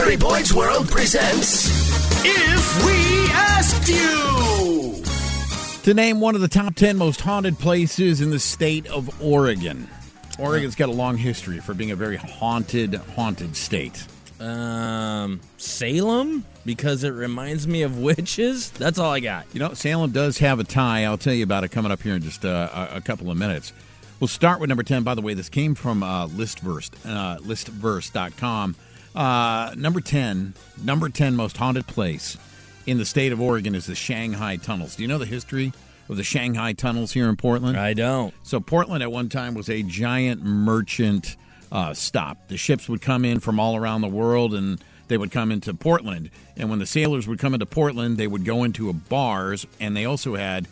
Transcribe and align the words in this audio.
Barry 0.00 0.16
Boyd's 0.16 0.54
World 0.54 0.88
presents 0.88 1.68
If 2.24 2.86
We 2.86 3.30
Asked 3.32 3.86
You. 3.86 5.02
to 5.82 5.92
name 5.92 6.20
one 6.20 6.34
of 6.34 6.40
the 6.40 6.48
top 6.48 6.74
10 6.74 6.96
most 6.96 7.20
haunted 7.20 7.58
places 7.58 8.22
in 8.22 8.30
the 8.30 8.38
state 8.38 8.86
of 8.86 9.22
Oregon. 9.22 9.90
Oregon's 10.38 10.74
got 10.74 10.88
a 10.88 10.92
long 10.92 11.18
history 11.18 11.58
for 11.58 11.74
being 11.74 11.90
a 11.90 11.96
very 11.96 12.16
haunted, 12.16 12.94
haunted 13.14 13.54
state. 13.54 14.02
Um, 14.40 15.38
Salem 15.58 16.46
because 16.64 17.04
it 17.04 17.10
reminds 17.10 17.68
me 17.68 17.82
of 17.82 17.98
witches. 17.98 18.70
That's 18.70 18.98
all 18.98 19.12
I 19.12 19.20
got. 19.20 19.44
You 19.52 19.60
know, 19.60 19.74
Salem 19.74 20.12
does 20.12 20.38
have 20.38 20.58
a 20.60 20.64
tie. 20.64 21.04
I'll 21.04 21.18
tell 21.18 21.34
you 21.34 21.44
about 21.44 21.62
it 21.62 21.68
coming 21.72 21.92
up 21.92 22.00
here 22.00 22.14
in 22.14 22.22
just 22.22 22.42
uh, 22.46 22.88
a, 22.90 22.96
a 22.96 23.00
couple 23.02 23.30
of 23.30 23.36
minutes. 23.36 23.74
We'll 24.18 24.28
start 24.28 24.60
with 24.60 24.70
number 24.70 24.82
10. 24.82 25.02
By 25.02 25.14
the 25.14 25.20
way, 25.20 25.34
this 25.34 25.50
came 25.50 25.74
from 25.74 26.02
uh, 26.02 26.26
Listverse, 26.28 26.90
uh, 27.04 27.36
listverse.com. 27.40 28.76
Uh, 29.14 29.74
number 29.76 30.00
10, 30.00 30.54
number 30.82 31.08
10 31.08 31.34
most 31.34 31.56
haunted 31.56 31.86
place 31.86 32.36
in 32.86 32.98
the 32.98 33.04
state 33.04 33.32
of 33.32 33.40
Oregon 33.40 33.74
is 33.74 33.86
the 33.86 33.94
Shanghai 33.94 34.56
Tunnels. 34.56 34.96
Do 34.96 35.02
you 35.02 35.08
know 35.08 35.18
the 35.18 35.26
history 35.26 35.72
of 36.08 36.16
the 36.16 36.22
Shanghai 36.22 36.72
Tunnels 36.72 37.12
here 37.12 37.28
in 37.28 37.36
Portland? 37.36 37.76
I 37.76 37.94
don't. 37.94 38.34
So 38.42 38.60
Portland 38.60 39.02
at 39.02 39.10
one 39.10 39.28
time 39.28 39.54
was 39.54 39.68
a 39.68 39.82
giant 39.82 40.42
merchant 40.42 41.36
uh, 41.72 41.94
stop. 41.94 42.48
The 42.48 42.56
ships 42.56 42.88
would 42.88 43.00
come 43.00 43.24
in 43.24 43.40
from 43.40 43.60
all 43.60 43.76
around 43.76 44.00
the 44.00 44.08
world, 44.08 44.54
and 44.54 44.82
they 45.08 45.16
would 45.16 45.30
come 45.30 45.50
into 45.52 45.74
Portland. 45.74 46.30
And 46.56 46.70
when 46.70 46.78
the 46.78 46.86
sailors 46.86 47.26
would 47.28 47.38
come 47.38 47.54
into 47.54 47.66
Portland, 47.66 48.16
they 48.16 48.26
would 48.26 48.44
go 48.44 48.64
into 48.64 48.88
a 48.88 48.92
bars, 48.92 49.66
and 49.78 49.96
they 49.96 50.04
also 50.04 50.36
had 50.36 50.68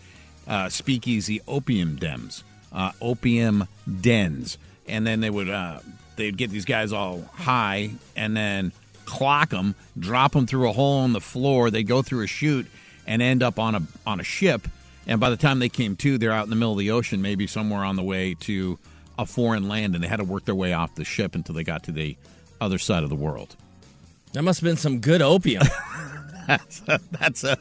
uh, 0.47 0.69
speakeasy 0.69 1.41
opium 1.47 1.97
dens, 1.97 2.43
uh, 2.73 2.93
opium 3.01 3.69
dens, 4.01 4.59
and 4.87 5.07
then 5.07 5.21
they 5.21 5.31
would 5.31 5.51
uh, 5.51 5.81
they'd 6.19 6.37
get 6.37 6.51
these 6.51 6.67
guys 6.67 6.93
all 6.93 7.23
high, 7.33 7.93
and 8.15 8.37
then 8.37 8.73
clock 9.07 9.51
them, 9.51 9.75
drop 9.99 10.33
them 10.33 10.47
through 10.47 10.69
a 10.69 10.73
hole 10.73 11.05
in 11.07 11.15
the 11.15 11.21
floor. 11.21 11.71
They 11.71 11.83
go 11.83 12.03
through 12.03 12.25
a 12.25 12.27
chute 12.27 12.67
and 13.07 13.23
end 13.23 13.43
up 13.43 13.59
on 13.59 13.75
a 13.75 13.83
on 14.07 14.21
a 14.21 14.25
ship. 14.25 14.69
And 15.07 15.19
by 15.19 15.31
the 15.31 15.39
time 15.39 15.59
they 15.59 15.71
came 15.71 15.97
to, 15.97 16.19
they're 16.19 16.33
out 16.33 16.45
in 16.45 16.51
the 16.51 16.57
middle 16.57 16.73
of 16.73 16.79
the 16.79 16.91
ocean, 16.91 17.23
maybe 17.23 17.47
somewhere 17.47 17.83
on 17.83 17.97
the 17.97 18.03
way 18.03 18.35
to 18.41 18.79
a 19.19 19.25
foreign 19.25 19.67
land, 19.67 19.95
and 19.95 20.05
they 20.05 20.09
had 20.09 20.19
to 20.19 20.25
work 20.25 20.45
their 20.45 20.55
way 20.55 20.75
off 20.75 20.95
the 20.95 21.05
ship 21.05 21.35
until 21.35 21.55
they 21.55 21.65
got 21.65 21.83
to 21.85 21.93
the 21.93 22.17
other 22.61 22.77
side 22.77 23.03
of 23.03 23.09
the 23.09 23.17
world. 23.17 23.57
That 24.35 24.43
must 24.43 24.61
have 24.61 24.67
been 24.67 24.77
some 24.77 25.01
good 25.01 25.23
opium. 25.23 25.63
That's 26.47 26.83
a, 26.89 27.01
that's 27.11 27.45
a 27.45 27.59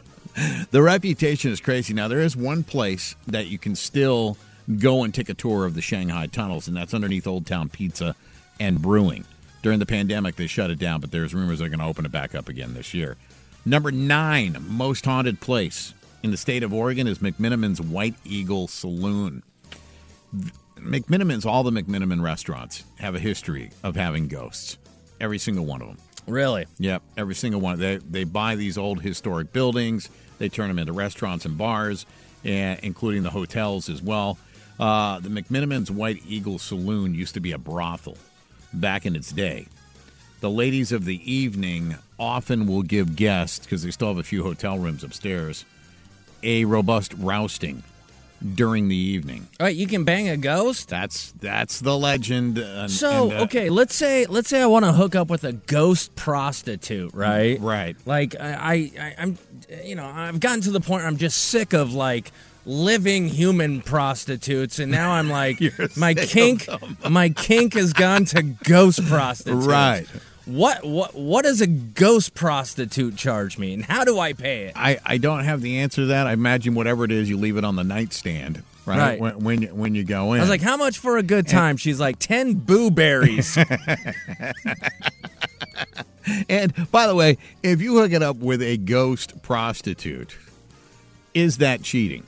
the 0.72 0.82
reputation 0.82 1.52
is 1.52 1.60
crazy. 1.60 1.94
Now 1.94 2.08
there 2.08 2.22
is 2.22 2.38
one 2.38 2.64
place 2.64 3.18
that 3.28 3.48
you 3.48 3.58
can 3.58 3.76
still 3.76 4.38
go 4.80 5.04
and 5.04 5.14
take 5.14 5.28
a 5.28 5.34
tour 5.34 5.66
of 5.66 5.74
the 5.74 5.82
Shanghai 5.82 6.28
tunnels, 6.28 6.70
and 6.70 6.78
that's 6.78 6.94
underneath 6.94 7.28
Old 7.28 7.46
Town 7.46 7.68
Pizza 7.68 8.16
and 8.60 8.82
Brewing. 8.82 9.26
During 9.64 9.80
the 9.80 9.86
pandemic, 9.86 10.36
they 10.36 10.48
shut 10.48 10.70
it 10.70 10.80
down, 10.80 11.02
but 11.02 11.12
there's 11.12 11.34
rumors 11.34 11.60
they're 11.60 11.70
going 11.70 11.80
to 11.80 11.86
open 11.86 12.06
it 12.06 12.12
back 12.12 12.36
up 12.36 12.48
again 12.48 12.74
this 12.74 12.94
year. 12.94 13.18
Number 13.66 13.92
nine 13.92 14.58
most 14.68 15.04
haunted 15.06 15.42
place 15.42 15.94
in 16.24 16.32
the 16.32 16.38
state 16.38 16.64
of 16.64 16.74
Oregon 16.74 17.08
is 17.08 17.20
McMenamins 17.20 17.80
White 17.82 18.16
Eagle 18.24 18.68
Saloon. 18.68 19.44
McMenamins, 20.78 21.46
all 21.46 21.64
the 21.64 21.72
McMenamin 21.72 22.22
restaurants 22.22 22.84
have 23.00 23.16
a 23.16 23.20
history 23.20 23.72
of 23.84 23.96
having 23.96 24.28
ghosts. 24.28 24.78
Every 25.20 25.40
single 25.40 25.66
one 25.66 25.82
of 25.82 25.88
them. 25.88 25.98
really? 26.28 26.66
Yep, 26.78 27.02
every 27.18 27.36
single 27.36 27.60
one. 27.60 27.80
They 27.80 27.98
they 27.98 28.24
buy 28.24 28.56
these 28.56 28.78
old 28.78 29.02
historic 29.02 29.52
buildings. 29.52 30.10
They 30.38 30.50
turn 30.50 30.68
them 30.68 30.80
into 30.80 30.94
restaurants 30.94 31.46
and 31.46 31.58
bars, 31.58 32.06
and 32.44 32.80
including 32.84 33.24
the 33.24 33.32
hotels 33.32 33.90
as 33.90 34.02
well. 34.02 34.38
Uh, 34.80 35.20
the 35.20 35.30
McMenamins 35.30 35.90
White 35.90 36.22
Eagle 36.28 36.60
Saloon 36.60 37.16
used 37.16 37.34
to 37.34 37.40
be 37.40 37.52
a 37.52 37.58
brothel 37.58 38.18
back 38.74 39.06
in 39.06 39.16
its 39.16 39.32
day. 39.32 39.68
The 40.42 40.50
ladies 40.50 40.92
of 40.92 41.06
the 41.06 41.20
evening 41.32 41.96
often 42.20 42.68
will 42.68 42.84
give 42.84 43.16
guests 43.16 43.60
because 43.60 43.84
they 43.84 43.92
still 43.92 44.10
have 44.10 44.18
a 44.18 44.24
few 44.24 44.44
hotel 44.44 44.78
rooms 44.78 45.04
upstairs 45.04 45.66
a 46.44 46.66
robust 46.66 47.14
rousting 47.18 47.82
during 48.54 48.88
the 48.88 48.96
evening. 48.96 49.48
All 49.60 49.66
right, 49.66 49.76
you 49.76 49.88
can 49.88 50.04
bang 50.04 50.30
a 50.30 50.38
ghost. 50.38 50.90
That's 50.90 51.32
that's 51.40 51.80
the 51.80 51.98
legend. 51.98 52.60
and- 52.60 52.92
So 52.92 53.32
and, 53.32 53.40
uh, 53.40 53.44
okay, 53.46 53.70
let's 53.72 53.96
say 53.96 54.28
let's 54.28 54.48
say 54.48 54.62
I 54.62 54.68
want 54.68 54.86
to 54.86 54.92
hook 54.94 55.16
up 55.16 55.28
with 55.30 55.44
a 55.44 55.54
ghost 55.54 56.16
prostitute, 56.16 57.16
right? 57.16 57.60
right. 57.60 57.96
Like 58.06 58.36
I, 58.40 58.92
I, 59.00 59.16
I'm, 59.18 59.38
you 59.84 59.96
know, 59.96 60.06
I've 60.06 60.40
gotten 60.40 60.62
to 60.62 60.72
the 60.72 60.80
point 60.80 61.02
where 61.02 61.08
I'm 61.08 61.18
just 61.18 61.46
sick 61.46 61.74
of 61.74 61.96
like 61.96 62.32
living 62.68 63.28
human 63.30 63.82
prostitutes, 63.82 64.78
and 64.78 64.92
now 64.92 65.12
I'm 65.12 65.30
like, 65.30 65.60
my 65.98 66.14
kink, 66.14 66.68
my 67.10 67.30
kink 67.30 67.74
has 67.74 67.94
gone 67.94 68.26
to 68.26 68.44
ghost 68.44 69.04
prostitutes. 69.08 69.66
Right. 69.66 70.06
What 70.46 70.86
what 70.86 71.16
what 71.16 71.44
does 71.44 71.62
a 71.62 71.68
ghost 71.68 72.36
prostitute 72.36 73.16
charge 73.18 73.58
me, 73.58 73.74
and 73.74 73.84
how 73.84 74.06
do 74.06 74.20
I 74.20 74.34
pay 74.34 74.66
it? 74.66 74.74
I, 74.78 74.98
I 75.06 75.18
don't 75.18 75.44
have 75.44 75.62
the 75.62 75.80
answer 75.80 76.04
to 76.04 76.06
that. 76.08 76.26
I 76.28 76.32
imagine 76.32 76.74
whatever 76.74 77.04
it 77.04 77.12
is, 77.12 77.30
you 77.30 77.36
leave 77.38 77.58
it 77.58 77.66
on 77.66 77.76
the 77.76 77.84
nightstand, 77.84 78.64
right? 78.86 78.98
Right. 78.98 79.20
When, 79.20 79.44
when 79.44 79.62
you, 79.64 79.68
when 79.70 79.94
you 79.94 80.06
go 80.06 80.34
in. 80.34 80.40
I 80.40 80.44
was 80.44 80.50
like, 80.50 80.62
how 80.62 80.78
much 80.78 81.00
for 81.00 81.18
a 81.18 81.24
good 81.24 81.48
time? 81.48 81.76
She's 81.76 82.00
like, 82.00 82.20
ten 82.20 82.54
boo 82.54 82.92
berries. 82.92 83.58
and 86.48 86.92
by 86.92 87.08
the 87.08 87.16
way, 87.16 87.38
if 87.62 87.82
you 87.82 88.00
hook 88.00 88.14
it 88.14 88.24
up 88.24 88.38
with 88.38 88.62
a 88.62 88.78
ghost 88.78 89.42
prostitute, 89.42 90.38
is 91.34 91.58
that 91.58 91.82
cheating? 91.84 92.24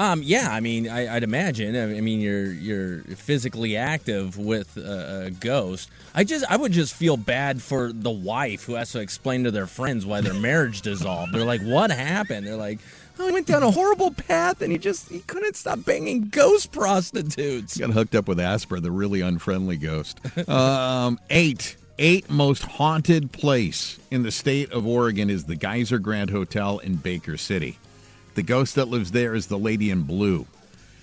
Um, 0.00 0.22
yeah, 0.24 0.48
I 0.50 0.60
mean, 0.60 0.88
I, 0.88 1.16
I'd 1.16 1.24
imagine. 1.24 1.76
I 1.76 1.98
I 1.98 2.00
mean, 2.00 2.20
you're 2.20 2.50
you're 2.50 3.00
physically 3.16 3.76
active 3.76 4.38
with 4.38 4.78
a, 4.78 5.26
a 5.26 5.30
ghost. 5.30 5.90
I 6.14 6.24
just, 6.24 6.50
I 6.50 6.56
would 6.56 6.72
just 6.72 6.94
feel 6.94 7.18
bad 7.18 7.60
for 7.60 7.92
the 7.92 8.10
wife 8.10 8.64
who 8.64 8.76
has 8.76 8.92
to 8.92 9.00
explain 9.00 9.44
to 9.44 9.50
their 9.50 9.66
friends 9.66 10.06
why 10.06 10.22
their 10.22 10.32
marriage 10.32 10.80
dissolved. 10.90 11.34
They're 11.34 11.44
like, 11.44 11.60
"What 11.60 11.90
happened?" 11.90 12.46
They're 12.46 12.56
like, 12.56 12.78
"Oh, 13.18 13.26
he 13.26 13.32
went 13.32 13.46
down 13.46 13.62
a 13.62 13.70
horrible 13.70 14.10
path, 14.10 14.62
and 14.62 14.72
he 14.72 14.78
just 14.78 15.10
he 15.10 15.18
couldn't 15.20 15.54
stop 15.54 15.84
banging 15.84 16.30
ghost 16.30 16.72
prostitutes." 16.72 17.76
Got 17.76 17.90
hooked 17.90 18.14
up 18.14 18.26
with 18.26 18.38
Casper, 18.38 18.80
the 18.80 18.90
really 18.90 19.20
unfriendly 19.20 19.76
ghost. 19.76 20.18
um, 20.48 21.20
eight. 21.30 21.76
Eight 22.02 22.30
most 22.30 22.62
haunted 22.62 23.30
place 23.30 23.98
in 24.10 24.22
the 24.22 24.30
state 24.30 24.72
of 24.72 24.86
Oregon 24.86 25.28
is 25.28 25.44
the 25.44 25.54
Geiser 25.54 25.98
Grand 25.98 26.30
Hotel 26.30 26.78
in 26.78 26.94
Baker 26.94 27.36
City. 27.36 27.76
The 28.34 28.42
ghost 28.42 28.74
that 28.76 28.88
lives 28.88 29.10
there 29.10 29.34
is 29.34 29.46
the 29.46 29.58
lady 29.58 29.90
in 29.90 30.02
blue. 30.02 30.46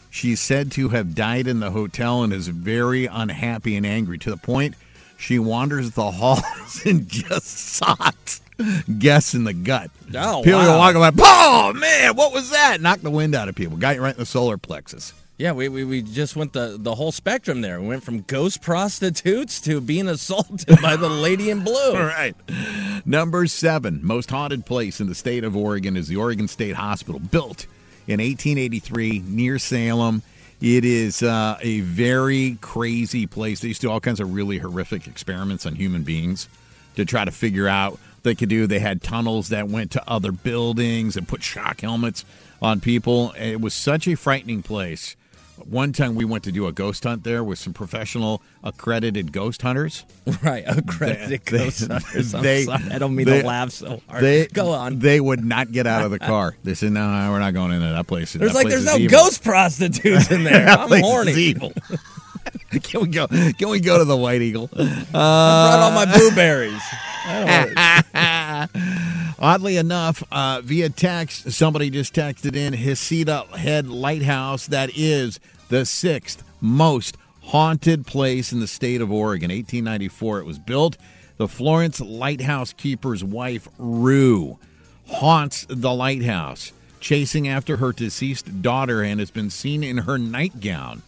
She's 0.09 0.39
said 0.39 0.71
to 0.73 0.89
have 0.89 1.15
died 1.15 1.47
in 1.47 1.59
the 1.59 1.71
hotel 1.71 2.23
and 2.23 2.31
is 2.31 2.47
very 2.47 3.05
unhappy 3.05 3.75
and 3.75 3.85
angry 3.85 4.17
to 4.19 4.29
the 4.29 4.37
point 4.37 4.75
she 5.17 5.39
wanders 5.39 5.91
the 5.91 6.11
halls 6.11 6.81
and 6.85 7.07
just 7.07 7.47
socks 7.47 8.41
guests 8.97 9.33
in 9.33 9.43
the 9.43 9.53
gut. 9.53 9.91
Oh, 10.15 10.41
people 10.43 10.59
wow. 10.59 10.75
are 10.75 10.95
walking 10.95 11.01
by, 11.01 11.23
oh 11.23 11.73
man, 11.73 12.15
what 12.15 12.33
was 12.33 12.49
that? 12.51 12.81
Knock 12.81 13.01
the 13.01 13.11
wind 13.11 13.35
out 13.35 13.49
of 13.49 13.55
people. 13.55 13.77
Got 13.77 13.95
you 13.95 14.01
right 14.01 14.13
in 14.13 14.19
the 14.19 14.25
solar 14.25 14.57
plexus. 14.57 15.13
Yeah, 15.37 15.51
we, 15.51 15.69
we, 15.69 15.83
we 15.83 16.01
just 16.01 16.35
went 16.35 16.53
the, 16.53 16.77
the 16.79 16.95
whole 16.95 17.11
spectrum 17.11 17.61
there. 17.61 17.79
We 17.79 17.87
went 17.87 18.03
from 18.03 18.21
ghost 18.21 18.59
prostitutes 18.63 19.61
to 19.61 19.79
being 19.79 20.07
assaulted 20.07 20.81
by 20.81 20.95
the 20.95 21.09
lady 21.09 21.51
in 21.51 21.63
blue. 21.63 21.93
All 21.93 21.93
right. 22.05 22.35
Number 23.05 23.45
seven, 23.45 23.99
most 24.03 24.31
haunted 24.31 24.65
place 24.65 24.99
in 24.99 25.05
the 25.05 25.13
state 25.13 25.43
of 25.43 25.55
Oregon 25.55 25.95
is 25.95 26.07
the 26.07 26.15
Oregon 26.15 26.47
State 26.47 26.75
Hospital, 26.75 27.19
built 27.19 27.67
in 28.07 28.19
1883 28.19 29.23
near 29.27 29.59
Salem. 29.59 30.23
It 30.59 30.83
is 30.83 31.21
uh, 31.21 31.59
a 31.61 31.81
very 31.81 32.57
crazy 32.59 33.27
place. 33.27 33.59
They 33.59 33.67
used 33.67 33.81
to 33.81 33.87
do 33.87 33.91
all 33.91 33.99
kinds 33.99 34.19
of 34.19 34.33
really 34.33 34.57
horrific 34.57 35.05
experiments 35.05 35.67
on 35.67 35.75
human 35.75 36.01
beings 36.01 36.49
to 36.95 37.05
try 37.05 37.25
to 37.25 37.31
figure 37.31 37.67
out 37.67 37.91
what 37.91 38.23
they 38.23 38.33
could 38.33 38.49
do. 38.49 38.65
They 38.65 38.79
had 38.79 39.03
tunnels 39.03 39.49
that 39.49 39.69
went 39.69 39.91
to 39.91 40.09
other 40.09 40.31
buildings 40.31 41.15
and 41.15 41.27
put 41.27 41.43
shock 41.43 41.81
helmets 41.81 42.25
on 42.59 42.79
people. 42.79 43.33
It 43.37 43.61
was 43.61 43.75
such 43.75 44.07
a 44.07 44.15
frightening 44.15 44.63
place. 44.63 45.15
One 45.65 45.91
time 45.91 46.15
we 46.15 46.23
went 46.25 46.43
to 46.45 46.51
do 46.51 46.67
a 46.67 46.71
ghost 46.71 47.03
hunt 47.03 47.23
there 47.23 47.43
with 47.43 47.59
some 47.59 47.73
professional 47.73 48.41
accredited 48.63 49.31
ghost 49.31 49.61
hunters. 49.61 50.05
Right, 50.43 50.63
accredited 50.67 51.29
They- 51.29 51.37
ghost 51.57 51.87
hunters. 51.87 52.33
I'm 52.35 52.43
they- 52.43 52.63
sorry. 52.65 52.83
I 52.91 52.99
don't 52.99 53.15
mean 53.15 53.25
they- 53.25 53.41
to 53.41 53.47
laugh 53.47 53.71
so 53.71 54.01
hard. 54.07 54.23
They 54.23 54.47
Go 54.47 54.71
on. 54.71 54.99
They 54.99 55.19
would 55.19 55.43
not 55.43 55.71
get 55.71 55.87
out 55.87 56.03
of 56.05 56.11
the 56.11 56.19
car. 56.19 56.55
They 56.63 56.73
said, 56.73 56.91
"No, 56.91 57.01
we're 57.31 57.39
not 57.39 57.53
going 57.53 57.71
into 57.71 57.87
that 57.87 58.07
place." 58.07 58.33
There's 58.33 58.51
That 58.51 58.55
like 58.55 58.67
place 58.67 58.73
there's 58.83 58.85
no 58.85 58.97
evil." 58.97 59.17
ghost 59.19 59.43
prostitutes 59.43 60.29
in 60.31 60.43
there. 60.43 60.67
I'm 60.77 61.01
horny. 61.01 61.33
evil. 61.33 61.73
can 62.83 63.01
we 63.01 63.07
go? 63.07 63.27
Can 63.27 63.69
we 63.69 63.79
go 63.79 63.97
to 63.97 64.05
the 64.05 64.15
White 64.17 64.41
Eagle? 64.41 64.69
I 64.73 64.85
brought 65.11 65.79
all 65.79 65.91
my 65.91 66.03
uh, 66.03 66.17
blueberries. 66.17 66.81
Oddly 69.39 69.77
enough, 69.77 70.23
uh, 70.31 70.61
via 70.63 70.89
text, 70.89 71.51
somebody 71.51 71.89
just 71.91 72.13
texted 72.13 72.55
in 72.55 72.73
Heceta 72.73 73.47
Head 73.49 73.87
Lighthouse. 73.87 74.65
That 74.67 74.89
is 74.97 75.39
the 75.69 75.85
sixth 75.85 76.43
most 76.59 77.17
haunted 77.43 78.07
place 78.07 78.51
in 78.51 78.59
the 78.59 78.67
state 78.67 78.99
of 78.99 79.11
Oregon. 79.11 79.49
1894, 79.51 80.39
it 80.39 80.45
was 80.45 80.57
built. 80.57 80.97
The 81.37 81.47
Florence 81.47 82.01
Lighthouse 82.01 82.73
keeper's 82.73 83.23
wife, 83.23 83.69
Rue, 83.77 84.57
haunts 85.07 85.67
the 85.69 85.93
lighthouse, 85.93 86.71
chasing 86.99 87.47
after 87.47 87.77
her 87.77 87.91
deceased 87.93 88.63
daughter, 88.63 89.03
and 89.03 89.19
has 89.19 89.29
been 89.29 89.51
seen 89.51 89.83
in 89.83 89.99
her 89.99 90.17
nightgown. 90.17 91.03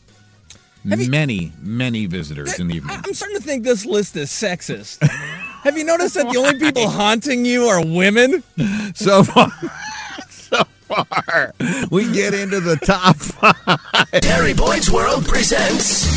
you- 0.86 1.10
Many, 1.10 1.52
many 1.62 2.06
visitors 2.06 2.60
in 2.60 2.68
the 2.68 2.76
evening. 2.76 2.96
I'm 3.04 3.14
starting 3.16 3.38
to 3.38 3.44
think 3.44 3.64
this 3.64 3.86
list 3.86 4.16
is 4.16 4.30
sexist. 4.30 5.00
Have 5.64 5.78
you 5.78 5.84
noticed 5.84 6.16
that 6.16 6.32
the 6.32 6.38
only 6.38 6.58
people 6.58 6.90
haunting 6.90 7.44
you 7.46 7.66
are 7.66 7.86
women? 7.86 8.44
so 8.96 9.24
far, 9.24 9.52
so 10.30 10.64
far, 10.88 11.54
we 11.92 12.12
get 12.14 12.34
into 12.34 12.60
the 12.62 12.78
top 12.78 13.18
five. 13.18 14.12
Terry 14.22 14.54
Boyd's 14.54 14.90
World 14.90 15.26
presents 15.26 16.08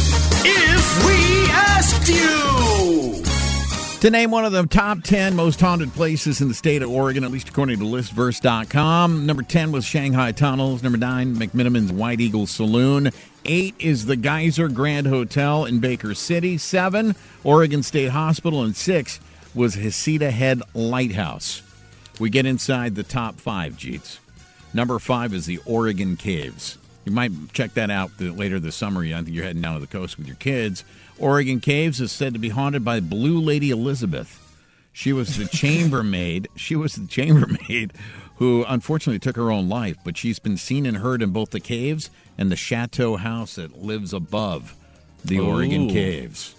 If 0.44 1.06
We 1.06 1.50
Asked 1.50 2.08
You. 2.08 3.22
To 4.02 4.10
name 4.10 4.30
one 4.32 4.44
of 4.44 4.50
the 4.52 4.66
top 4.66 5.02
10 5.02 5.36
most 5.36 5.60
haunted 5.60 5.92
places 5.92 6.40
in 6.40 6.48
the 6.48 6.54
state 6.54 6.82
of 6.82 6.90
Oregon, 6.90 7.22
at 7.22 7.30
least 7.30 7.48
according 7.48 7.78
to 7.78 7.84
listverse.com. 7.84 9.26
Number 9.26 9.42
10 9.44 9.70
was 9.70 9.84
Shanghai 9.84 10.32
Tunnels. 10.32 10.82
Number 10.82 10.98
9, 10.98 11.36
McMenamins 11.36 11.92
White 11.92 12.20
Eagle 12.20 12.46
Saloon. 12.48 13.10
8 13.44 13.74
is 13.78 14.06
the 14.06 14.16
Geiser 14.16 14.68
Grand 14.68 15.06
Hotel 15.06 15.64
in 15.64 15.78
Baker 15.78 16.14
City. 16.14 16.58
7, 16.58 17.14
Oregon 17.44 17.84
State 17.84 18.10
Hospital. 18.10 18.62
And 18.64 18.74
6 18.74 19.20
was 19.54 19.76
Heceta 19.76 20.30
Head 20.30 20.62
Lighthouse. 20.74 21.62
We 22.18 22.30
get 22.30 22.46
inside 22.46 22.94
the 22.94 23.02
top 23.02 23.40
5, 23.40 23.74
Jeets. 23.74 24.18
Number 24.74 24.98
5 24.98 25.34
is 25.34 25.46
the 25.46 25.60
Oregon 25.66 26.16
Caves. 26.16 26.78
You 27.04 27.12
might 27.12 27.32
check 27.52 27.74
that 27.74 27.90
out 27.90 28.10
later 28.20 28.60
this 28.60 28.76
summer. 28.76 29.02
I 29.02 29.10
think 29.10 29.30
you're 29.30 29.44
heading 29.44 29.62
down 29.62 29.74
to 29.74 29.80
the 29.80 29.86
coast 29.86 30.18
with 30.18 30.26
your 30.26 30.36
kids. 30.36 30.84
Oregon 31.18 31.60
Caves 31.60 32.00
is 32.00 32.12
said 32.12 32.32
to 32.32 32.38
be 32.38 32.50
haunted 32.50 32.84
by 32.84 33.00
Blue 33.00 33.40
Lady 33.40 33.70
Elizabeth. 33.70 34.38
She 34.92 35.12
was 35.12 35.36
the 35.36 35.46
chambermaid. 35.52 36.48
She 36.56 36.76
was 36.76 36.94
the 36.94 37.06
chambermaid 37.06 37.92
who 38.36 38.64
unfortunately 38.66 39.18
took 39.18 39.36
her 39.36 39.50
own 39.50 39.68
life, 39.68 39.96
but 40.04 40.16
she's 40.16 40.38
been 40.38 40.56
seen 40.56 40.86
and 40.86 40.96
heard 40.96 41.22
in 41.22 41.30
both 41.30 41.50
the 41.50 41.60
caves 41.60 42.10
and 42.38 42.50
the 42.50 42.56
chateau 42.56 43.16
house 43.16 43.56
that 43.56 43.82
lives 43.82 44.12
above 44.12 44.74
the 45.24 45.38
Oregon 45.38 45.88
Caves. 45.88 46.54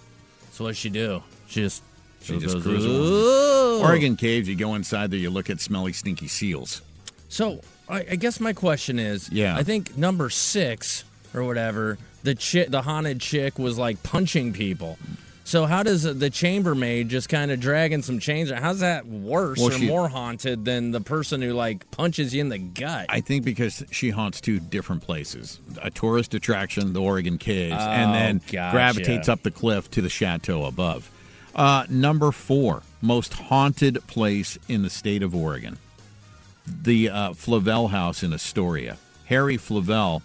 So 0.52 0.66
what 0.66 0.78
she 0.78 0.90
do? 0.90 1.24
She 1.48 1.62
just 1.62 1.84
She 2.24 2.38
just 2.40 2.56
goes, 2.56 2.64
cruises. 2.64 3.82
Oregon 3.82 4.16
Caves, 4.16 4.48
you 4.48 4.56
go 4.56 4.76
inside 4.76 5.12
there, 5.12 5.20
you 5.20 5.30
look 5.30 5.50
at 5.50 5.60
smelly, 5.60 5.94
stinky 5.94 6.28
seals. 6.28 6.82
So 7.30 7.62
I, 7.90 8.00
I 8.12 8.16
guess 8.16 8.40
my 8.40 8.54
question 8.54 9.00
is, 9.00 9.30
Yeah. 9.32 9.56
I 9.56 9.64
think 9.64 9.98
number 9.98 10.30
six 10.30 11.04
or 11.34 11.44
whatever, 11.44 11.98
the 12.24 12.36
chick, 12.36 12.70
the 12.70 12.82
haunted 12.82 13.20
chick, 13.20 13.58
was 13.60 13.78
like 13.78 14.02
punching 14.04 14.54
people. 14.54 14.98
So 15.46 15.66
how 15.66 15.84
does 15.84 16.04
the 16.04 16.30
chambermaid 16.30 17.10
just 17.10 17.28
kind 17.28 17.52
of 17.52 17.60
dragging 17.60 18.02
some 18.02 18.18
chains? 18.20 18.50
How's 18.50 18.80
that 18.80 19.06
worse 19.06 19.60
Well, 19.60 19.68
or 19.70 19.72
she- 19.74 19.88
more 19.88 20.08
haunted 20.08 20.64
than 20.64 20.92
the 20.92 21.02
person 21.02 21.42
who 21.42 21.52
like 21.52 21.90
punches 21.92 22.34
you 22.34 22.40
in 22.40 22.48
the 22.48 22.60
gut? 22.60 23.08
I 23.10 23.20
think 23.20 23.44
because 23.44 23.84
she 23.92 24.10
haunts 24.12 24.40
two 24.40 24.62
different 24.62 25.02
places 25.02 25.60
a 25.82 25.92
tourist 25.92 26.34
attraction, 26.34 26.94
the 26.94 27.02
Oregon 27.02 27.38
Caves, 27.38 27.74
and 27.78 28.12
oh, 28.12 28.14
then 28.14 28.42
Oh, 28.48 28.52
gotcha. 28.54 28.74
gravitates 28.74 29.28
up 29.28 29.44
the 29.44 29.52
cliff 29.52 29.92
to 29.92 30.02
the 30.02 30.10
chateau 30.10 30.64
above. 30.64 31.10
Uh, 31.56 31.86
number 31.90 32.32
four, 32.32 32.82
most 33.02 33.34
haunted 33.34 34.06
place 34.08 34.58
in 34.68 34.82
the 34.82 34.90
state 34.90 35.22
of 35.24 35.36
Oregon 35.36 35.78
the 36.66 37.10
uh, 37.10 37.34
Flavel 37.34 37.90
House 37.90 38.24
in 38.24 38.34
Astoria. 38.34 38.98
Harry 39.26 39.58
Flavel, 39.58 40.22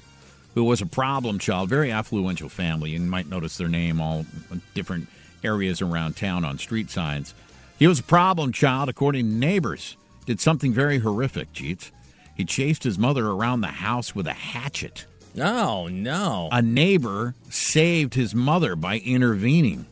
who 0.54 0.64
was 0.64 0.80
a 0.80 0.86
problem 0.86 1.38
child, 1.38 1.68
very 1.68 1.88
affluential 1.88 2.50
family. 2.50 2.90
You 2.90 3.00
might 3.00 3.28
notice 3.28 3.56
their 3.56 3.68
name 3.68 4.00
all 4.00 4.26
different 4.74 5.08
areas 5.44 5.80
around 5.80 6.16
town 6.16 6.44
on 6.44 6.58
street 6.58 6.90
signs. 6.90 7.34
He 7.78 7.86
was 7.86 8.00
a 8.00 8.04
problem 8.04 8.52
child, 8.52 8.88
according 8.88 9.28
to 9.28 9.34
neighbors. 9.34 9.96
Did 10.26 10.40
something 10.40 10.72
very 10.72 10.98
horrific, 10.98 11.52
Jeets. 11.52 11.90
He 12.36 12.44
chased 12.44 12.84
his 12.84 12.98
mother 12.98 13.28
around 13.28 13.60
the 13.60 13.68
house 13.68 14.14
with 14.14 14.26
a 14.26 14.32
hatchet. 14.32 15.06
no, 15.34 15.88
no. 15.88 16.48
A 16.52 16.60
neighbor 16.60 17.34
saved 17.50 18.14
his 18.14 18.34
mother 18.34 18.76
by 18.76 18.98
intervening. 18.98 19.86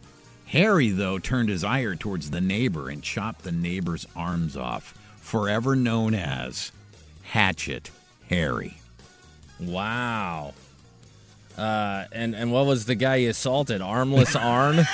Harry, 0.47 0.91
though, 0.91 1.19
turned 1.19 1.49
his 1.49 1.65
ire 1.65 1.95
towards 1.97 2.31
the 2.31 2.41
neighbor 2.41 2.89
and 2.89 3.03
chopped 3.03 3.43
the 3.43 3.53
neighbor's 3.53 4.07
arms 4.15 4.57
off, 4.57 4.97
forever 5.21 5.75
known 5.75 6.15
as 6.15 6.73
Hatchet 7.23 7.91
Harry. 8.29 8.79
wow. 9.61 10.55
Uh, 11.59 12.05
and 12.13 12.35
and 12.35 12.53
what 12.53 12.67
was 12.67 12.85
the 12.85 12.95
guy 12.95 13.21
he 13.21 13.27
assaulted? 13.27 13.81
Armless 13.81 14.37
Arn. 14.37 14.81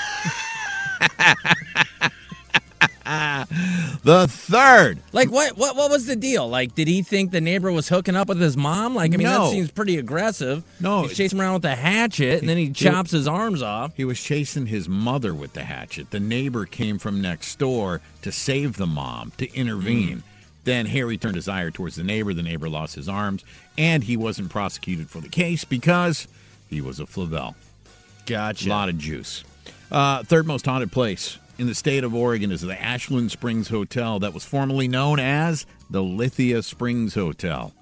The 4.05 4.27
third. 4.27 4.99
Like 5.13 5.31
what? 5.31 5.57
What? 5.57 5.77
What 5.77 5.91
was 5.91 6.07
the 6.07 6.17
deal? 6.17 6.49
Like, 6.49 6.75
did 6.75 6.89
he 6.89 7.03
think 7.03 7.31
the 7.31 7.41
neighbor 7.41 7.71
was 7.71 7.89
hooking 7.89 8.17
up 8.17 8.29
with 8.29 8.41
his 8.41 8.57
mom? 8.57 8.97
Like, 8.97 9.15
I 9.15 9.17
mean, 9.17 9.27
No. 9.29 9.45
that 9.47 9.53
seems 9.53 9.71
pretty 9.71 9.97
aggressive. 9.97 10.65
No, 10.81 11.03
he's 11.03 11.17
chasing 11.17 11.39
him 11.39 11.43
around 11.43 11.55
with 11.55 11.65
a 11.67 11.77
hatchet, 11.77 12.41
and 12.41 12.49
then 12.49 12.57
he 12.57 12.71
chops 12.71 13.13
his 13.13 13.29
arms 13.29 13.63
off. 13.63 13.97
He 13.97 14.05
was 14.05 14.21
chasing 14.21 14.67
his 14.67 14.89
mother 14.89 15.33
with 15.33 15.53
the 15.53 15.63
hatchet. 15.63 16.11
The 16.11 16.19
neighbor 16.19 16.65
came 16.67 16.99
from 16.99 17.21
next 17.21 17.61
door 17.61 18.01
to 18.23 18.33
save 18.33 18.77
the 18.77 18.89
mom, 18.89 19.33
to 19.39 19.53
intervene. 19.55 20.25
Then 20.65 20.87
Harry 20.87 21.17
turned 21.17 21.37
his 21.37 21.49
ire 21.49 21.71
towards 21.71 21.95
the 21.95 22.05
neighbor. 22.05 22.35
The 22.35 22.43
neighbor 22.43 22.69
lost 22.69 22.97
his 22.97 23.09
arms, 23.09 23.45
and 23.79 24.03
he 24.05 24.17
wasn't 24.17 24.51
prosecuted 24.51 25.11
for 25.11 25.21
the 25.21 25.29
case 25.29 25.65
because 25.65 26.27
he 26.69 26.81
was 26.81 26.99
a 26.99 27.07
Flavel. 27.07 27.55
Gotcha. 28.27 28.69
A 28.69 28.71
lot 28.71 28.89
of 28.89 28.99
juice. 28.99 29.45
Uh, 29.93 30.23
third 30.25 30.47
most 30.47 30.65
haunted 30.67 30.91
place 30.91 31.39
in 31.59 31.67
the 31.67 31.75
state 31.75 32.05
of 32.05 32.15
Oregon 32.15 32.51
is 32.51 32.63
the 32.63 32.81
Ashland 32.81 33.31
Springs 33.31 33.69
Hotel 33.69 34.19
that 34.21 34.35
was 34.35 34.45
formerly 34.45 34.89
known 34.89 35.19
as 35.19 35.67
the 35.91 36.03
Lithia 36.03 36.63
Springs 36.63 37.15
Hotel. 37.15 37.73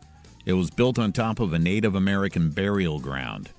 It 0.45 0.55
was 0.55 0.71
built 0.71 0.99
on 0.99 1.13
top 1.13 1.39
of 1.39 1.53
a 1.53 1.59
Native 1.59 1.95
American 1.95 2.51
burial 2.51 2.99
ground. 2.99 3.51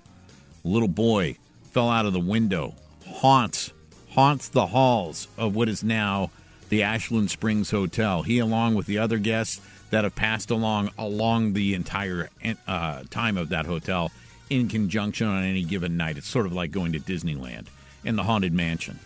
A 0.63 0.67
little 0.67 0.87
boy 0.87 1.37
fell 1.63 1.89
out 1.89 2.05
of 2.05 2.13
the 2.13 2.19
window, 2.19 2.75
haunts 3.05 3.71
haunts 4.09 4.49
the 4.49 4.67
halls 4.67 5.29
of 5.37 5.55
what 5.55 5.69
is 5.69 5.83
now 5.83 6.29
the 6.67 6.83
Ashland 6.83 7.31
Springs 7.31 7.71
Hotel. 7.71 8.23
He, 8.23 8.39
along 8.39 8.75
with 8.75 8.85
the 8.85 8.97
other 8.97 9.17
guests 9.17 9.61
that 9.89 10.03
have 10.03 10.15
passed 10.15 10.51
along 10.51 10.89
along 10.97 11.53
the 11.53 11.73
entire 11.73 12.29
uh, 12.67 13.03
time 13.09 13.37
of 13.37 13.49
that 13.49 13.65
hotel, 13.65 14.11
in 14.49 14.67
conjunction 14.67 15.27
on 15.27 15.43
any 15.43 15.63
given 15.63 15.95
night. 15.95 16.17
It's 16.17 16.27
sort 16.27 16.45
of 16.45 16.51
like 16.53 16.71
going 16.71 16.91
to 16.91 16.99
Disneyland 16.99 17.67
and 18.03 18.17
the 18.17 18.23
haunted 18.23 18.53
mansion. 18.53 18.99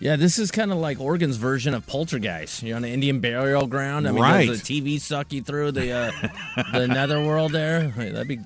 Yeah, 0.00 0.16
this 0.16 0.38
is 0.38 0.50
kind 0.50 0.70
of 0.72 0.78
like 0.78 1.00
Oregon's 1.00 1.36
version 1.36 1.72
of 1.72 1.86
Poltergeist. 1.86 2.62
You're 2.62 2.76
on 2.76 2.84
an 2.84 2.90
Indian 2.90 3.20
burial 3.20 3.66
ground. 3.66 4.06
I 4.06 4.12
mean, 4.12 4.22
Right. 4.22 4.46
does 4.48 4.62
the 4.62 4.80
TV 4.82 5.00
suck 5.00 5.32
you 5.32 5.42
through 5.42 5.72
the 5.72 5.92
uh, 5.92 6.12
the 6.72 6.86
netherworld 6.88 7.52
there? 7.52 7.88
Hey, 7.90 8.10
that'd 8.10 8.28
be 8.28 8.40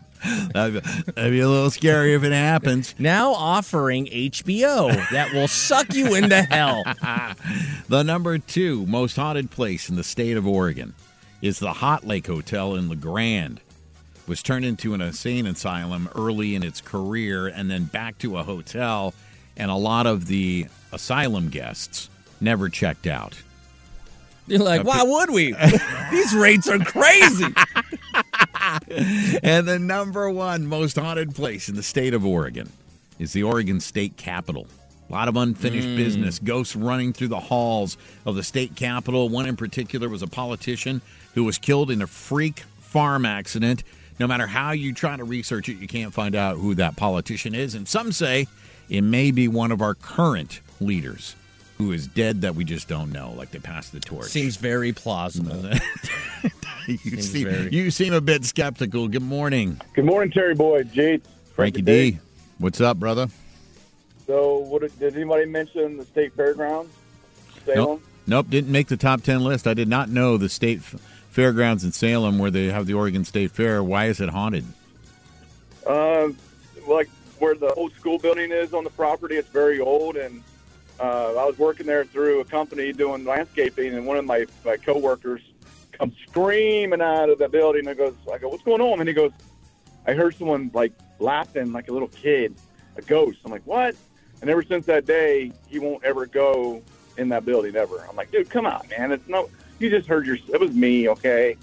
That'd 0.53 0.83
be, 0.83 0.91
that'd 1.13 1.31
be 1.31 1.39
a 1.41 1.49
little 1.49 1.71
scary 1.71 2.15
if 2.15 2.25
it 2.25 2.33
happens. 2.33 2.93
now 2.99 3.33
offering 3.35 4.07
HBO 4.07 4.89
that 5.13 5.33
will 5.33 5.47
suck 5.47 5.95
you 5.95 6.15
into 6.15 6.43
hell. 6.43 6.83
The 7.89 8.03
number 8.03 8.37
two 8.39 8.85
most 8.87 9.17
haunted 9.17 9.51
place 9.51 9.89
in 9.89 9.97
the 9.97 10.05
state 10.05 10.37
of 10.37 10.47
Oregon 10.47 10.95
is 11.41 11.59
the 11.61 11.73
Hot 11.73 12.05
Lake 12.07 12.27
Hotel 12.27 12.75
in 12.75 12.89
La 12.89 12.97
Grande. 12.97 13.61
It 14.17 14.29
was 14.29 14.43
turned 14.43 14.65
into 14.67 14.93
an 14.93 15.01
insane 15.01 15.47
asylum 15.47 16.09
early 16.15 16.55
in 16.55 16.63
its 16.63 16.81
career 16.83 17.47
and 17.47 17.71
then 17.71 17.85
back 17.85 18.19
to 18.19 18.37
a 18.37 18.43
hotel, 18.43 19.15
and 19.59 19.71
a 19.71 19.75
lot 19.75 20.07
of 20.07 20.27
the 20.27 20.67
asylum 20.93 21.51
guests 21.51 22.09
never 22.41 22.69
checked 22.69 23.07
out. 23.07 23.35
You're 24.47 24.61
like, 24.61 24.85
why 24.85 25.03
would 25.03 25.31
we? 25.31 25.53
These 26.11 26.35
rates 26.35 26.69
are 26.69 26.79
crazy. 26.79 27.53
And 29.43 29.67
the 29.69 29.79
number 29.79 30.31
one 30.31 30.67
most 30.67 30.97
haunted 30.97 31.35
place 31.35 31.69
in 31.69 31.77
the 31.77 31.83
state 31.83 32.15
of 32.15 32.25
Oregon 32.25 32.71
is 33.19 33.33
the 33.33 33.43
Oregon 33.43 33.81
State 33.81 34.17
Capitol. 34.17 34.67
A 35.09 35.13
lot 35.13 35.29
of 35.29 35.37
unfinished 35.37 35.89
hmm. 35.89 35.97
business, 35.97 36.39
ghosts 36.39 36.77
running 36.77 37.13
through 37.13 37.29
the 37.29 37.41
halls 37.41 37.97
of 38.27 38.37
the 38.37 38.43
state 38.43 38.77
capitol. 38.77 39.29
One 39.29 39.47
in 39.47 39.57
particular 39.57 40.09
was 40.09 40.23
a 40.23 40.27
politician 40.27 41.01
who 41.35 41.45
was 41.45 41.57
killed 41.57 41.91
in 41.91 42.03
a 42.03 42.07
freak 42.07 42.61
farm 42.79 43.25
accident. 43.25 43.85
No 44.19 44.27
matter 44.27 44.47
how 44.47 44.73
you 44.73 44.93
try 44.93 45.17
to 45.17 45.25
research 45.25 45.69
it, 45.69 45.79
you 45.79 45.89
can't 45.89 46.13
find 46.13 46.35
out 46.35 46.59
who 46.59 46.75
that 46.75 46.97
politician 46.97 47.55
is. 47.55 47.75
And 47.75 47.89
some 47.89 48.13
say 48.13 48.49
it 48.89 49.03
may 49.03 49.31
be 49.31 49.49
one 49.49 49.73
of 49.73 49.83
our 49.83 49.95
current 49.95 50.61
leaders 50.81 51.35
who 51.79 51.93
is 51.93 52.07
dead 52.07 52.41
that 52.41 52.55
we 52.55 52.65
just 52.65 52.89
don't 52.89 53.13
know, 53.13 53.33
like 53.37 53.51
they 53.51 53.59
passed 53.59 53.93
the 53.93 54.01
torch. 54.01 54.27
Seems 54.27 54.57
very 54.57 54.93
plausible. 54.93 55.55
you, 56.87 56.99
seems 56.99 57.31
seem, 57.31 57.49
very- 57.49 57.71
you 57.73 57.91
seem 57.91 58.13
a 58.13 58.21
bit 58.21 58.45
skeptical. 58.45 59.07
Good 59.09 59.23
morning. 59.23 59.81
Good 59.95 60.05
morning, 60.05 60.31
Terry 60.33 60.55
Boyd, 60.55 60.93
Jade, 60.93 61.23
Frankie 61.55 61.83
D. 61.83 62.19
What's 62.59 62.81
up, 62.81 62.99
brother? 62.99 63.29
So, 64.27 64.59
what 64.59 64.83
did 64.99 65.15
anybody 65.15 65.47
mention 65.47 65.97
the 65.97 66.05
state 66.05 66.35
fairgrounds? 66.35 66.93
Salem. 67.65 67.77
Nope. 67.77 68.03
Nope, 68.27 68.51
didn't 68.51 68.71
make 68.71 68.89
the 68.89 68.97
top 68.99 69.23
10 69.23 69.43
list. 69.43 69.67
I 69.67 69.73
did 69.73 69.89
not 69.89 70.11
know 70.11 70.37
the 70.37 70.51
state 70.51 70.83
fairgrounds 70.83 71.83
in 71.83 71.93
Salem 71.93 72.39
where 72.39 72.51
they 72.51 72.67
have 72.67 72.85
the 72.87 72.93
Oregon 72.93 73.25
State 73.25 73.53
Fair. 73.53 73.83
Why 73.83 74.07
is 74.07 74.21
it 74.21 74.29
haunted? 74.29 74.65
Um, 75.87 76.37
like 76.87 77.09
where 77.41 77.55
the 77.55 77.73
old 77.75 77.93
school 77.95 78.19
building 78.19 78.53
is 78.53 78.75
on 78.75 78.85
the 78.85 78.91
property, 78.91 79.37
it's 79.37 79.49
very 79.49 79.81
old, 79.81 80.17
and 80.17 80.43
uh, 81.01 81.35
I 81.37 81.45
was 81.45 81.59
working 81.59 81.87
there 81.87 82.05
through 82.05 82.41
a 82.41 82.45
company 82.45 82.93
doing 82.93 83.25
landscaping, 83.25 83.95
and 83.95 84.07
one 84.07 84.17
of 84.17 84.25
my 84.25 84.47
my 84.65 84.77
coworkers 84.77 85.43
comes 85.93 86.15
screaming 86.29 87.01
out 87.01 87.29
of 87.29 87.39
the 87.39 87.49
building 87.49 87.87
and 87.87 87.97
goes, 87.97 88.15
"I 88.33 88.39
go, 88.39 88.49
what's 88.49 88.65
going 88.65 88.81
on?" 88.81 89.01
And 89.01 89.09
he 89.09 89.15
goes, 89.15 89.33
"I 90.07 90.15
heard 90.15 90.37
someone 90.37 90.71
like 90.75 90.93
laughing 91.19 91.73
like 91.73 91.89
a 91.89 91.93
little 91.93 92.09
kid, 92.09 92.55
a 92.97 93.03
ghost." 93.03 93.39
I'm 93.45 93.53
like, 93.53 93.67
"What?" 93.67 93.95
And 94.41 94.51
ever 94.51 94.63
since 94.63 94.87
that 94.87 95.07
day, 95.07 95.53
he 95.69 95.79
won't 95.79 96.05
ever 96.05 96.27
go 96.27 96.83
in 97.17 97.29
that 97.31 97.45
building 97.45 97.77
ever. 97.77 98.07
I'm 98.09 98.17
like, 98.17 98.31
dude, 98.31 98.49
come 98.49 98.67
on, 98.67 98.87
man. 98.89 99.13
It's 99.13 99.27
no, 99.29 99.51
you 99.79 99.91
just 99.91 100.09
heard 100.09 100.27
your. 100.27 100.37
It 100.37 100.61
was 100.61 100.73
me, 100.73 101.09
okay? 101.09 101.57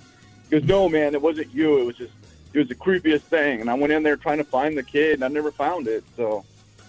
He 0.50 0.60
goes, 0.60 0.68
no, 0.68 0.90
man, 0.90 1.16
it 1.16 1.22
wasn't 1.22 1.54
you. 1.54 1.80
It 1.80 1.86
was 1.86 1.96
just, 1.96 2.14
it 2.56 2.60
was 2.60 2.70
the 2.70 2.76
creepiest 2.76 3.24
thing. 3.24 3.60
And 3.62 3.70
I 3.70 3.74
went 3.74 3.92
in 3.92 4.02
there 4.02 4.16
trying 4.16 4.38
to 4.38 4.44
find 4.46 4.78
the 4.78 4.84
kid, 4.84 5.16
and 5.16 5.26
I 5.26 5.28
never 5.28 5.52
found 5.52 5.88
it. 5.88 6.04
So 6.16 6.46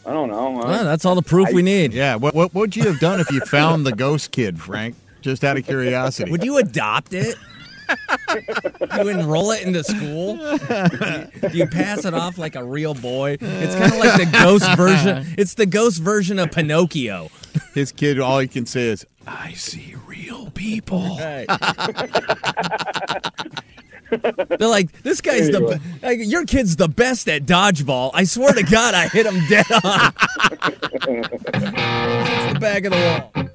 I 0.06 0.12
don't 0.12 0.30
know. 0.30 0.50
Well, 0.52 0.84
that's 0.84 1.04
all 1.04 1.16
the 1.16 1.22
proof 1.22 1.52
we 1.52 1.62
need. 1.62 1.92
Yeah. 1.92 2.14
What, 2.14 2.34
what 2.34 2.54
would 2.54 2.76
you 2.76 2.84
have 2.84 3.00
done 3.00 3.18
if 3.18 3.30
you 3.32 3.40
found 3.40 3.84
the 3.84 3.92
ghost 3.92 4.30
kid, 4.30 4.60
Frank? 4.60 4.94
Just 5.20 5.42
out 5.42 5.56
of 5.56 5.66
curiosity. 5.66 6.30
Would 6.30 6.44
you 6.44 6.58
adopt 6.58 7.12
it? 7.12 7.36
you 8.96 9.08
enroll 9.08 9.50
it 9.50 9.62
into 9.62 9.82
school? 9.82 10.36
Do 10.36 11.28
you 11.56 11.66
pass 11.66 12.04
it 12.04 12.14
off 12.14 12.38
like 12.38 12.54
a 12.54 12.64
real 12.64 12.94
boy? 12.94 13.36
It's 13.40 13.74
kind 13.74 13.92
of 13.92 13.98
like 13.98 14.16
the 14.18 14.30
ghost 14.32 14.76
version. 14.76 15.26
It's 15.36 15.54
the 15.54 15.66
ghost 15.66 16.00
version 16.00 16.38
of 16.38 16.52
Pinocchio. 16.52 17.30
His 17.74 17.90
kid, 17.92 18.20
all 18.20 18.38
he 18.38 18.48
can 18.48 18.66
say 18.66 18.88
is, 18.88 19.06
"I 19.26 19.52
see 19.52 19.94
real 20.06 20.50
people." 20.50 21.16
Right. 21.18 21.46
They're 24.10 24.68
like, 24.68 25.02
this 25.02 25.20
guy's 25.20 25.50
the 25.50 25.60
be- 25.60 26.06
like, 26.06 26.18
your 26.22 26.44
kid's 26.44 26.76
the 26.76 26.88
best 26.88 27.28
at 27.28 27.46
dodgeball. 27.46 28.10
I 28.14 28.24
swear 28.24 28.52
to 28.52 28.62
God, 28.62 28.94
I 28.94 29.08
hit 29.08 29.26
him 29.26 29.40
dead 29.48 29.66
on. 29.70 30.12
it's 31.54 32.52
the 32.52 32.58
back 32.60 32.84
of 32.84 32.92
the 32.92 33.30
wall. 33.34 33.46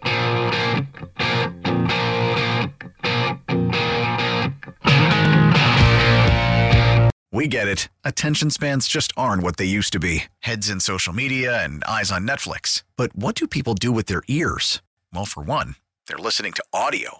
We 7.34 7.48
get 7.48 7.68
it. 7.68 7.88
Attention 8.04 8.50
spans 8.50 8.88
just 8.88 9.14
aren't 9.16 9.42
what 9.42 9.56
they 9.58 9.66
used 9.66 9.94
to 9.94 10.00
be 10.00 10.26
heads 10.42 10.70
in 10.70 10.80
social 10.80 11.14
media 11.14 11.64
and 11.64 11.84
eyes 11.86 12.12
on 12.12 12.28
Netflix. 12.28 12.84
But 12.98 13.16
what 13.16 13.36
do 13.36 13.48
people 13.48 13.74
do 13.74 13.92
with 13.92 14.06
their 14.08 14.22
ears? 14.28 14.82
Well, 15.14 15.26
for 15.26 15.42
one, 15.42 15.76
they're 16.08 16.18
listening 16.18 16.52
to 16.54 16.64
audio. 16.74 17.20